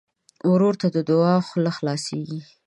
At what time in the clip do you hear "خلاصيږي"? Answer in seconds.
1.77-2.39